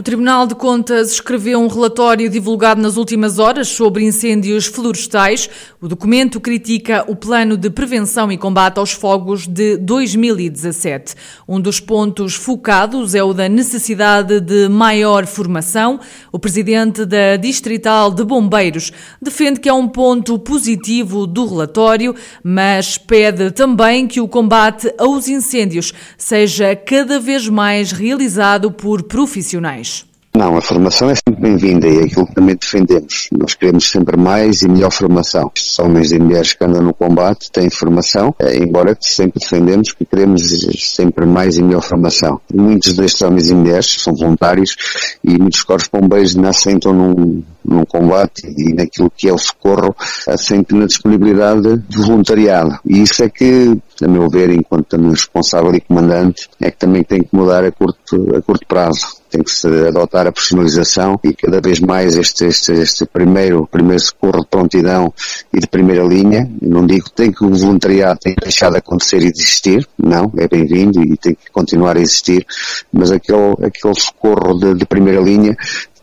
[0.00, 5.50] O Tribunal de Contas escreveu um relatório divulgado nas últimas horas sobre incêndios florestais.
[5.78, 11.14] O documento critica o plano de prevenção e combate aos fogos de 2017.
[11.46, 16.00] Um dos pontos focados é o da necessidade de maior formação.
[16.32, 22.96] O presidente da Distrital de Bombeiros defende que é um ponto positivo do relatório, mas
[22.96, 29.89] pede também que o combate aos incêndios seja cada vez mais realizado por profissionais.
[30.32, 33.28] Não, a formação é sempre bem-vinda e é aquilo que também defendemos.
[33.32, 35.50] Nós queremos sempre mais e melhor formação.
[35.56, 40.04] Os homens e mulheres que andam no combate têm formação, eh, embora sempre defendemos que
[40.04, 40.42] queremos
[40.78, 42.40] sempre mais e melhor formação.
[42.54, 44.76] Muitos destes homens e mulheres são voluntários
[45.24, 49.94] e muitos corpos bombeiros nascentam num, num combate e naquilo que é o socorro,
[50.36, 52.78] sempre na disponibilidade de voluntariado.
[52.84, 57.02] E isso é que, a meu ver, enquanto também responsável e comandante, é que também
[57.02, 61.32] tem que mudar a curto, a curto prazo tem que se adotar a personalização e
[61.32, 65.14] cada vez mais este, este, este primeiro, primeiro socorro de prontidão
[65.52, 66.50] e de primeira linha.
[66.60, 70.32] Não digo tem que o voluntariado tem que deixar de acontecer e de existir, não,
[70.36, 72.44] é bem-vindo e tem que continuar a existir,
[72.92, 75.56] mas aquele, aquele socorro de, de primeira linha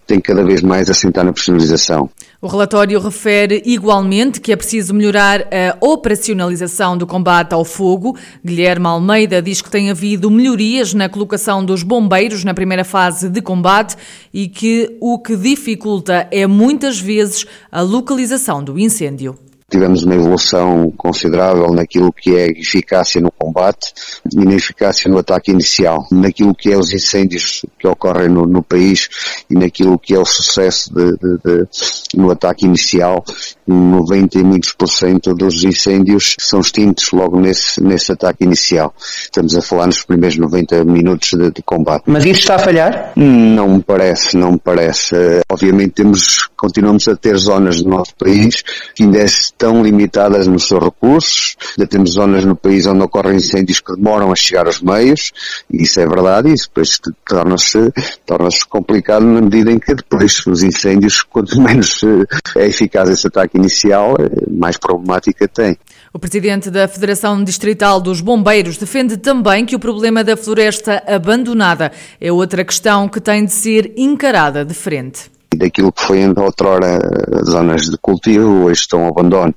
[0.08, 2.09] tem cada vez mais assentar na personalização.
[2.41, 8.16] O relatório refere igualmente que é preciso melhorar a operacionalização do combate ao fogo.
[8.44, 13.41] Guilherme Almeida diz que tem havido melhorias na colocação dos bombeiros na primeira fase de
[13.41, 13.97] combate
[14.33, 19.38] e que o que dificulta é muitas vezes a localização do incêndio.
[19.69, 23.93] Tivemos uma evolução considerável naquilo que é eficácia no combate
[24.33, 28.63] e na eficácia no ataque inicial, naquilo que é os incêndios que ocorrem no, no
[28.63, 29.09] país
[29.49, 31.67] e naquilo que é o sucesso de, de, de,
[32.15, 33.25] no ataque inicial.
[33.67, 38.93] 90 e muitos por cento dos incêndios são extintos logo nesse, nesse ataque inicial.
[38.97, 42.03] Estamos a falar nos primeiros 90 minutos de, de combate.
[42.07, 43.11] Mas isso está a falhar?
[43.17, 45.13] Não me parece, não me parece.
[45.51, 48.63] Obviamente temos, continuamos a ter zonas do nosso país
[48.95, 49.19] que ainda
[49.57, 51.56] estão limitadas nos seus recursos.
[51.78, 55.31] Ainda temos zonas no país onde ocorrem incêndios que demoram a chegar aos meios,
[55.69, 57.91] e isso é verdade, e isso depois torna-se
[58.25, 63.28] torna complicado na medida em que depois os incêndios, quanto menos eh, é eficaz esse
[63.28, 65.78] ataque inicial, eh, mais problemática tem.
[66.13, 71.91] O presidente da Federação Distrital dos Bombeiros defende também que o problema da floresta abandonada
[72.22, 77.00] é outra questão que tem de ser encarada de frente daquilo que foi outrora
[77.45, 79.53] zonas de cultivo, hoje estão ao abandono.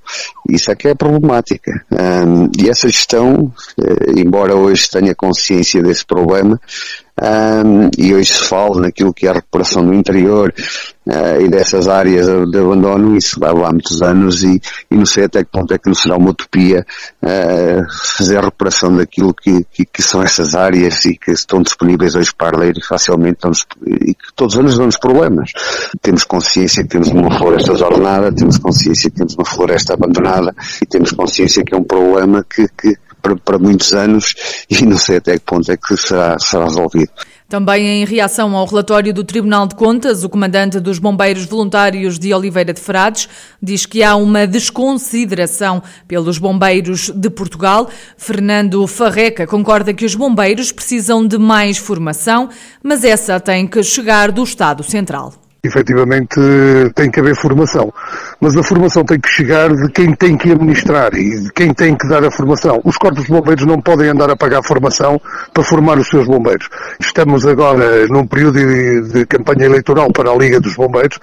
[0.48, 1.84] Isso é que é problemática.
[1.90, 6.60] Um, e essa gestão, eh, embora hoje tenha consciência desse problema,
[7.20, 10.54] um, e hoje se fala naquilo que é a recuperação do interior
[11.06, 14.60] uh, e dessas áreas de abandono, isso vai lá muitos anos e,
[14.90, 16.86] e não sei até que ponto é que não será uma utopia
[17.22, 22.14] uh, fazer a recuperação daquilo que, que, que, são essas áreas e que estão disponíveis
[22.14, 23.40] hoje para ler facilmente
[23.86, 25.52] e que todos os anos dão-nos problemas.
[26.00, 30.86] Temos consciência que temos uma floresta desordenada, temos consciência que temos uma floresta abandonada e
[30.86, 34.34] temos consciência que é um problema que, que para, para, muitos anos
[34.68, 37.10] e não sei até que ponto é que será, será resolvido.
[37.48, 42.32] Também em reação ao relatório do Tribunal de Contas, o comandante dos Bombeiros Voluntários de
[42.32, 43.28] Oliveira de Frades
[43.60, 47.90] diz que há uma desconsideração pelos bombeiros de Portugal.
[48.16, 52.48] Fernando Farreca concorda que os bombeiros precisam de mais formação,
[52.82, 56.40] mas essa tem que chegar do Estado Central efetivamente
[56.94, 57.92] tem que haver formação.
[58.40, 61.94] Mas a formação tem que chegar de quem tem que administrar e de quem tem
[61.94, 62.80] que dar a formação.
[62.84, 65.20] Os corpos de bombeiros não podem andar a pagar formação
[65.52, 66.68] para formar os seus bombeiros.
[66.98, 71.18] Estamos agora num período de, de campanha eleitoral para a Liga dos Bombeiros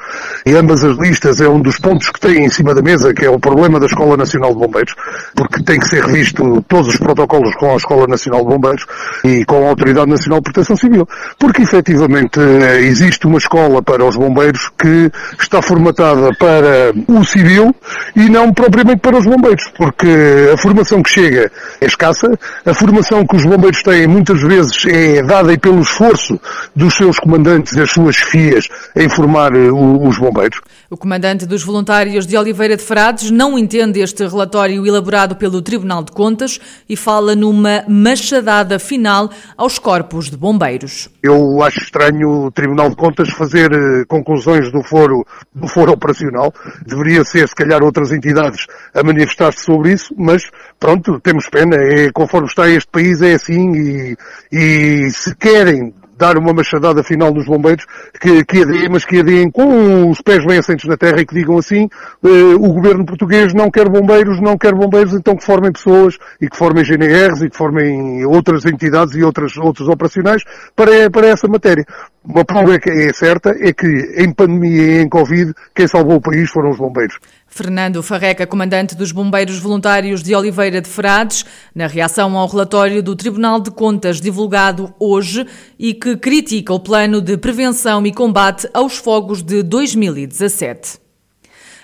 [0.45, 3.25] e ambas as listas é um dos pontos que têm em cima da mesa, que
[3.25, 4.95] é o problema da Escola Nacional de Bombeiros,
[5.35, 8.85] porque tem que ser revisto todos os protocolos com a Escola Nacional de Bombeiros
[9.23, 11.07] e com a Autoridade Nacional de Proteção Civil.
[11.39, 12.39] Porque efetivamente
[12.81, 17.75] existe uma escola para os bombeiros bombeiros que está formatada para o civil
[18.15, 21.51] e não propriamente para os bombeiros, porque a formação que chega
[21.81, 22.27] é escassa,
[22.65, 26.39] a formação que os bombeiros têm muitas vezes é dada pelo esforço
[26.75, 30.59] dos seus comandantes das suas chefias em formar os bombeiros.
[30.89, 36.01] O comandante dos voluntários de Oliveira de Frades não entende este relatório elaborado pelo Tribunal
[36.01, 41.09] de Contas e fala numa machadada final aos corpos de bombeiros.
[41.21, 46.53] Eu acho estranho o Tribunal de Contas fazer eh, conclusões do foro, do foro operacional.
[46.85, 50.43] Deveria ser, se calhar, outras entidades a manifestar-se sobre isso, mas
[50.79, 51.75] pronto, temos pena.
[51.75, 54.17] É, conforme está este país é assim e,
[54.53, 57.85] e se querem dar uma machadada final nos bombeiros,
[58.19, 61.35] que, que adiem, mas que adiem com os pés bem assentos na terra e que
[61.35, 61.87] digam assim,
[62.23, 66.49] eh, o governo português não quer bombeiros, não quer bombeiros, então que formem pessoas e
[66.49, 70.43] que formem GNRs e que formem outras entidades e outras, outros operacionais
[70.75, 71.85] para, para essa matéria.
[72.23, 73.87] Uma prova que é certa é que
[74.17, 77.17] em pandemia e em Covid, quem salvou o país foram os bombeiros.
[77.47, 83.15] Fernando Farreca, comandante dos Bombeiros Voluntários de Oliveira de Frades, na reação ao relatório do
[83.15, 85.47] Tribunal de Contas divulgado hoje
[85.79, 91.06] e que critica o plano de prevenção e combate aos fogos de 2017.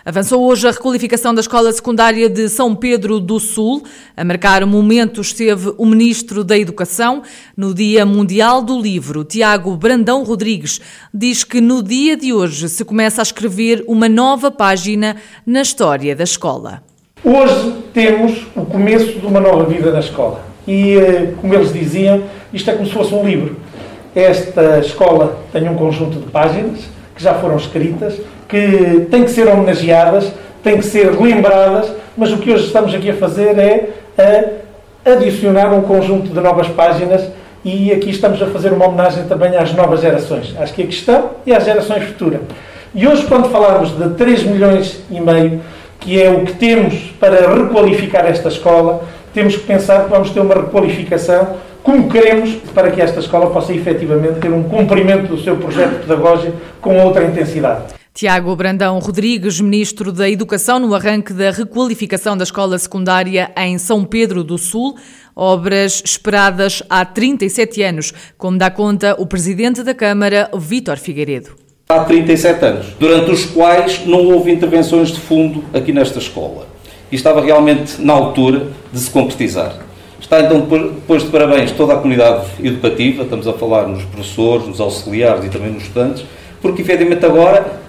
[0.05, 3.83] Avançou hoje a requalificação da Escola Secundária de São Pedro do Sul.
[4.17, 7.23] A marcar o momento esteve o Ministro da Educação.
[7.55, 10.81] No Dia Mundial do Livro, Tiago Brandão Rodrigues
[11.13, 15.15] diz que no dia de hoje se começa a escrever uma nova página
[15.45, 16.83] na história da escola.
[17.23, 20.43] Hoje temos o começo de uma nova vida na escola.
[20.67, 23.55] E, eh, como eles diziam, isto é como se fosse um livro.
[24.13, 26.81] Esta escola tem um conjunto de páginas
[27.15, 28.19] que já foram escritas,
[28.53, 33.09] que têm que ser homenageadas, têm que ser lembradas, mas o que hoje estamos aqui
[33.09, 33.89] a fazer é
[35.07, 37.23] a adicionar um conjunto de novas páginas
[37.65, 41.31] e aqui estamos a fazer uma homenagem também às novas gerações, às que aqui estão
[41.47, 42.41] e às gerações futuras.
[42.93, 45.59] E hoje, quando falarmos de 3 milhões e meio,
[45.99, 49.03] que é o que temos para requalificar esta escola,
[49.33, 53.73] temos que pensar que vamos ter uma requalificação como queremos para que esta escola possa
[53.73, 58.02] efetivamente ter um cumprimento do seu projeto pedagógico com outra intensidade.
[58.13, 64.05] Tiago Brandão Rodrigues, Ministro da Educação, no arranque da requalificação da escola secundária em São
[64.05, 64.95] Pedro do Sul,
[65.35, 71.55] obras esperadas há 37 anos, como dá conta o Presidente da Câmara, Vítor Figueiredo.
[71.89, 76.67] Há 37 anos, durante os quais não houve intervenções de fundo aqui nesta escola.
[77.11, 79.75] E estava realmente na altura de se concretizar.
[80.21, 84.79] Está então, depois de parabéns, toda a comunidade educativa, estamos a falar nos professores, nos
[84.79, 86.23] auxiliares e também nos estudantes,
[86.61, 87.82] porque efetivamente agora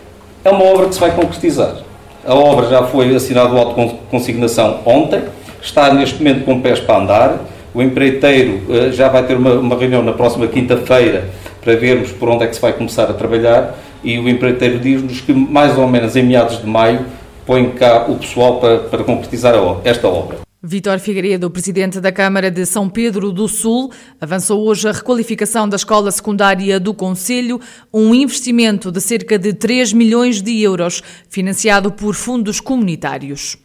[0.44, 1.76] é uma obra que se vai concretizar.
[2.24, 5.22] A obra já foi assinado o auto de consignação ontem,
[5.60, 7.38] está neste momento com pés para andar.
[7.74, 11.30] O empreiteiro uh, já vai ter uma, uma reunião na próxima quinta-feira
[11.62, 15.20] para vermos por onde é que se vai começar a trabalhar e o empreiteiro diz-nos
[15.20, 17.04] que mais ou menos em meados de maio
[17.46, 20.38] põe cá o pessoal para, para concretizar a, esta obra.
[20.66, 25.76] Vítor Figueiredo, presidente da Câmara de São Pedro do Sul, avançou hoje a requalificação da
[25.76, 27.60] escola secundária do Conselho,
[27.92, 33.58] um investimento de cerca de 3 milhões de euros, financiado por fundos comunitários.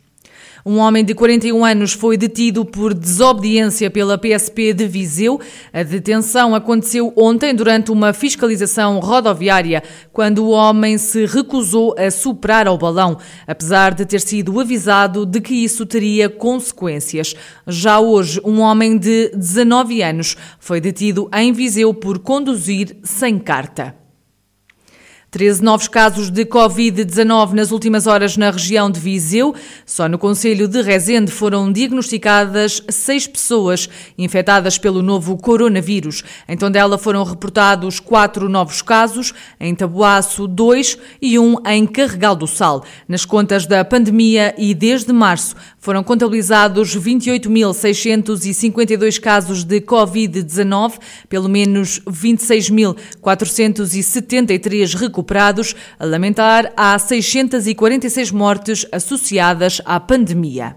[0.69, 5.41] Um homem de 41 anos foi detido por desobediência pela PSP de Viseu.
[5.73, 9.81] A detenção aconteceu ontem durante uma fiscalização rodoviária,
[10.13, 13.17] quando o homem se recusou a superar ao balão,
[13.47, 17.35] apesar de ter sido avisado de que isso teria consequências.
[17.65, 23.98] Já hoje, um homem de 19 anos foi detido em Viseu por conduzir sem carta.
[25.31, 29.53] 13 novos casos de Covid-19 nas últimas horas na região de Viseu.
[29.85, 33.87] Só no Conselho de Rezende foram diagnosticadas seis pessoas
[34.17, 36.23] infectadas pelo novo coronavírus.
[36.47, 42.47] Em Tondela foram reportados quatro novos casos, em Taboaço dois e um em Carregal do
[42.47, 42.83] Sal.
[43.07, 50.93] Nas contas da pandemia e desde março foram contabilizados 28.652 casos de Covid-19,
[51.29, 60.75] pelo menos 26.473 recuperados recuperados, a lamentar há 646 mortes associadas à pandemia.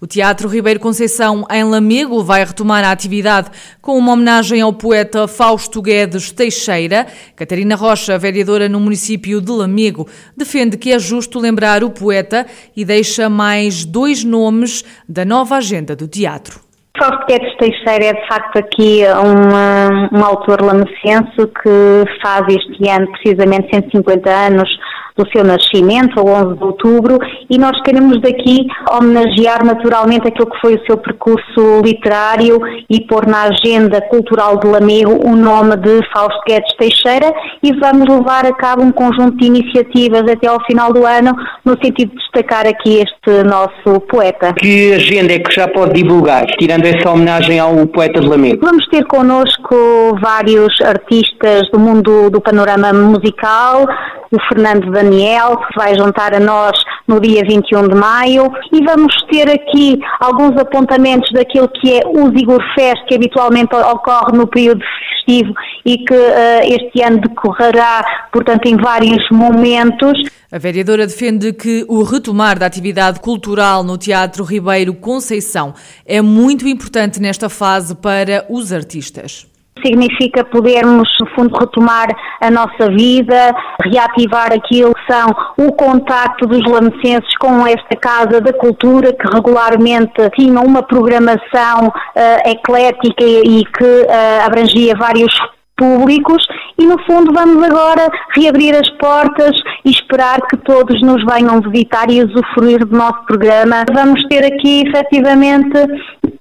[0.00, 5.26] O Teatro Ribeiro Conceição, em Lamego, vai retomar a atividade com uma homenagem ao poeta
[5.26, 7.06] Fausto Guedes Teixeira.
[7.34, 10.06] Catarina Rocha, vereadora no município de Lamego,
[10.36, 12.44] defende que é justo lembrar o poeta
[12.76, 16.63] e deixa mais dois nomes da nova agenda do teatro.
[16.96, 23.10] Fausto Guedes Teixeira é de facto aqui um, um autor lamecense que faz este ano
[23.10, 24.68] precisamente 150 anos
[25.16, 27.18] do seu nascimento, ao 11 de outubro,
[27.50, 32.58] e nós queremos daqui homenagear naturalmente aquilo que foi o seu percurso literário
[32.88, 37.32] e pôr na agenda cultural de Lamego o nome de Fausto Guedes Teixeira
[37.62, 41.34] e vamos levar a cabo um conjunto de iniciativas até ao final do ano
[41.64, 44.52] no sentido de destacar aqui este nosso poeta.
[44.54, 48.64] Que agenda é que já pode divulgar, tirando essa homenagem ao poeta de Lamego?
[48.64, 53.86] Vamos ter connosco vários artistas do mundo do panorama musical,
[54.30, 59.14] o Fernando Daniel, que vai juntar a nós no dia 21 de maio, e vamos
[59.30, 64.82] ter aqui alguns apontamentos daquilo que é o Zigor Fest, que habitualmente ocorre no período
[65.24, 65.52] festivo
[65.84, 70.12] e que uh, este ano decorrerá, portanto, em vários momentos.
[70.50, 75.74] A vereadora defende que o retomar da atividade cultural no Teatro Ribeiro Conceição
[76.06, 79.53] é muito importante nesta fase para os artistas.
[79.84, 82.08] Significa podermos, no fundo, retomar
[82.40, 88.52] a nossa vida, reativar aquilo que são o contacto dos lamecenses com esta Casa da
[88.52, 95.34] Cultura, que regularmente tinha uma programação uh, eclética e que uh, abrangia vários
[95.76, 96.46] públicos
[96.78, 102.10] e no fundo vamos agora reabrir as portas e esperar que todos nos venham visitar
[102.10, 103.84] e usufruir do nosso programa.
[103.92, 105.78] Vamos ter aqui efetivamente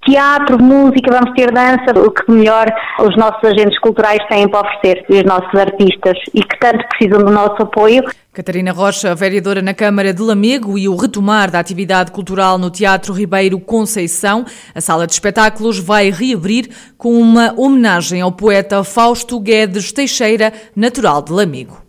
[0.05, 2.65] teatro, música, vamos ter dança, o que melhor
[2.99, 7.23] os nossos agentes culturais têm para oferecer e os nossos artistas e que tanto precisam
[7.23, 8.03] do nosso apoio.
[8.33, 13.13] Catarina Rocha, vereadora na Câmara de Lamego e o retomar da atividade cultural no Teatro
[13.13, 14.43] Ribeiro Conceição.
[14.73, 21.21] A sala de espetáculos vai reabrir com uma homenagem ao poeta Fausto Guedes Teixeira, natural
[21.21, 21.83] de Lamego.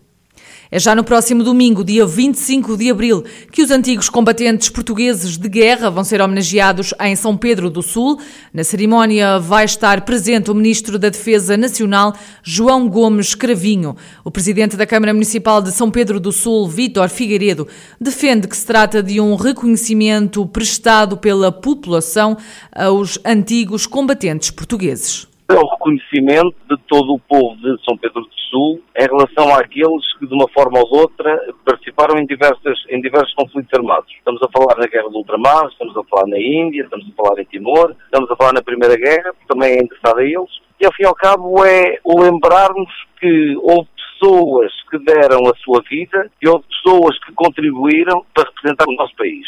[0.74, 5.48] É já no próximo domingo, dia 25 de abril, que os antigos combatentes portugueses de
[5.48, 8.18] guerra vão ser homenageados em São Pedro do Sul.
[8.52, 12.12] Na cerimónia vai estar presente o Ministro da Defesa Nacional,
[12.42, 13.94] João Gomes Cravinho.
[14.24, 17.68] O Presidente da Câmara Municipal de São Pedro do Sul, Vítor Figueiredo,
[18.00, 22.36] defende que se trata de um reconhecimento prestado pela população
[22.74, 28.82] aos antigos combatentes portugueses o reconhecimento de todo o povo de São Pedro do Sul
[28.96, 33.34] em relação àqueles que, de uma forma ou de outra, participaram em, diversas, em diversos
[33.34, 34.10] conflitos armados.
[34.16, 37.40] Estamos a falar na Guerra do Ultramar, estamos a falar na Índia, estamos a falar
[37.40, 40.64] em Timor, estamos a falar na Primeira Guerra, que também é interessado a eles.
[40.80, 43.88] E, ao fim e ao cabo, é lembrarmos que houve
[44.20, 49.14] pessoas que deram a sua vida e houve pessoas que contribuíram para representar o nosso
[49.16, 49.46] país.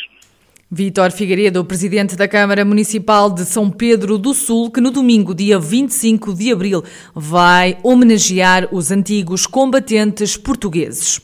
[0.68, 5.60] Vítor Figueiredo, presidente da Câmara Municipal de São Pedro do Sul, que no domingo, dia
[5.60, 6.82] 25 de abril,
[7.14, 11.20] vai homenagear os antigos combatentes portugueses.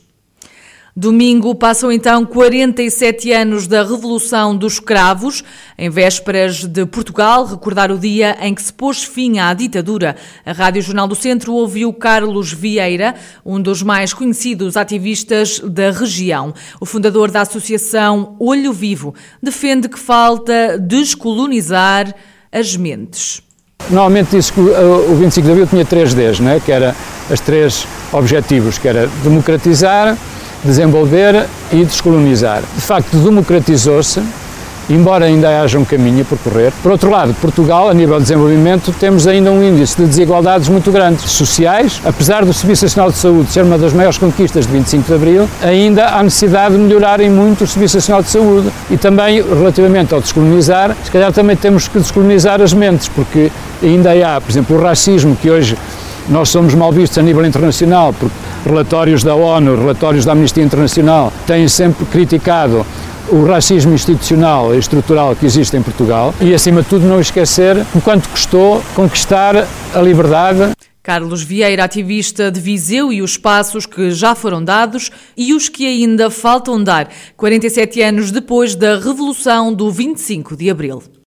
[0.95, 5.43] Domingo passam então 47 anos da Revolução dos Cravos,
[5.79, 10.15] em vésperas de Portugal recordar o dia em que se pôs fim à ditadura.
[10.45, 16.53] A Rádio Jornal do Centro ouviu Carlos Vieira, um dos mais conhecidos ativistas da região.
[16.79, 22.15] O fundador da Associação Olho Vivo defende que falta descolonizar
[22.53, 23.41] as mentes.
[23.89, 26.61] Normalmente disse que o 25 de Abril tinha três Ds, né?
[26.63, 26.95] que era
[27.31, 30.19] as três objetivos, que era democratizar,
[30.65, 32.63] desenvolver e descolonizar.
[32.75, 34.23] De facto, democratizou-se,
[34.89, 36.73] embora ainda haja um caminho a percorrer.
[36.83, 40.91] Por outro lado, Portugal, a nível de desenvolvimento, temos ainda um índice de desigualdades muito
[40.91, 42.01] grandes sociais.
[42.05, 45.49] Apesar do Serviço Nacional de Saúde ser uma das maiores conquistas de 25 de Abril,
[45.63, 48.69] ainda há necessidade de melhorar em muito o Serviço Nacional de Saúde.
[48.91, 53.51] E também, relativamente ao descolonizar, se calhar também temos que descolonizar as mentes, porque
[53.83, 55.77] ainda há, por exemplo, o racismo que hoje
[56.29, 61.33] nós somos mal vistos a nível internacional, porque relatórios da ONU, relatórios da Amnistia Internacional
[61.47, 62.87] têm sempre criticado
[63.29, 67.77] o racismo institucional e estrutural que existe em Portugal e, acima de tudo, não esquecer
[67.95, 70.73] o quanto custou conquistar a liberdade.
[71.03, 75.85] Carlos Vieira, ativista de Viseu, e os passos que já foram dados e os que
[75.85, 81.03] ainda faltam dar, 47 anos depois da Revolução do 25 de Abril.